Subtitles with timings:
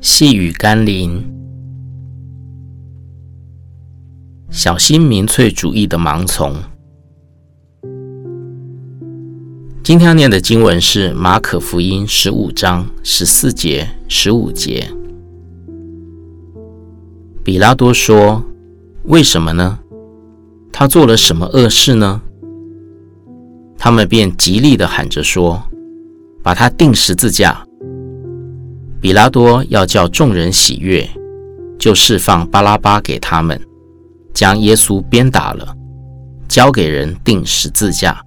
[0.00, 1.24] 细雨甘霖，
[4.50, 6.56] 小心民粹主义的盲从。
[9.84, 14.88] 今天要念的经文是马可福音十五章十四节、十五节。
[17.44, 18.44] 比拉多说
[19.06, 19.80] ：“为什么呢？
[20.70, 22.22] 他做了什么恶事呢？”
[23.76, 25.60] 他们便极力地喊着说
[26.42, 27.66] ：“把他钉十字架。”
[29.02, 31.04] 比拉多要叫众人喜悦，
[31.76, 33.60] 就释放巴拉巴给他们，
[34.32, 35.76] 将耶稣鞭打了，
[36.46, 38.24] 交给人钉十字架。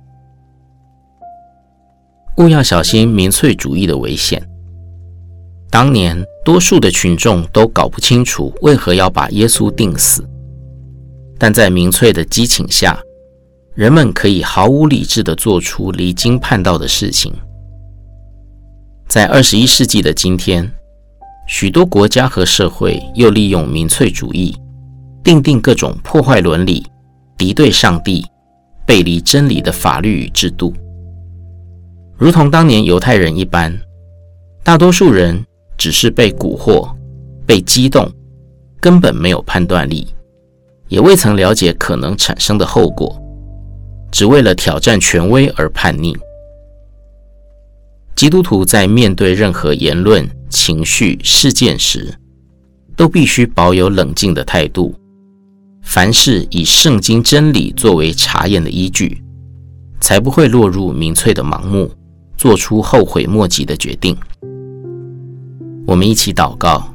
[2.39, 4.45] 务要小心民粹主义的危险。
[5.71, 10.27] 当年多数的群众都搞不清楚为何要把耶稣钉死，
[11.39, 12.99] 但在民粹的激情下，
[13.75, 17.33] 人们可以毫无理智地做出离经叛道的事情。
[19.07, 20.69] 在二十一世纪的今天，
[21.47, 24.55] 许多国家和社会又利用民粹主义，
[25.23, 26.85] 订定各种破坏伦理、
[27.37, 28.25] 敌对上帝、
[28.85, 30.73] 背离真理的法律与制度，
[32.17, 33.73] 如同当年犹太人一般。
[34.63, 35.45] 大多数人
[35.77, 36.89] 只是被蛊惑、
[37.45, 38.11] 被激动，
[38.81, 40.07] 根本没有判断力，
[40.89, 43.15] 也未曾了解可能产生的后果，
[44.11, 46.17] 只为了挑战权威而叛逆。
[48.15, 52.17] 基督徒在面对任何言论、情绪、事件时，
[52.95, 54.95] 都必须保有冷静的态度，
[55.83, 59.21] 凡事以圣经真理作为查验的依据，
[59.99, 61.91] 才不会落入民粹的盲目，
[62.37, 64.15] 做出后悔莫及的决定。
[65.85, 66.93] 我们一起祷告：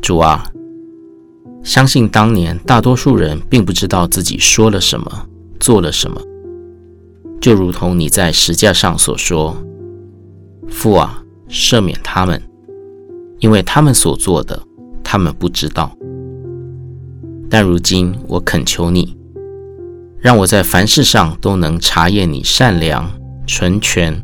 [0.00, 0.50] 主啊，
[1.62, 5.26] 相信当年大多数人并不知道自己说了什么，
[5.60, 6.18] 做了什么。
[7.46, 9.56] 就如同你在石架上所说
[10.68, 12.42] ：“父啊，赦免他们，
[13.38, 14.60] 因为他们所做的，
[15.04, 15.96] 他们不知道。”
[17.48, 19.16] 但如今我恳求你，
[20.18, 23.08] 让我在凡事上都能查验你善良、
[23.46, 24.20] 纯全、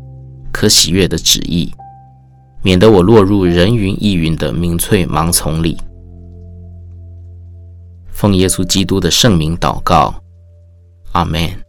[0.51, 1.71] 可喜悦的旨意，
[2.61, 5.77] 免得我落入人云亦云的民粹盲从里。
[8.11, 10.13] 奉耶稣基督的圣名祷告，
[11.13, 11.62] 阿门。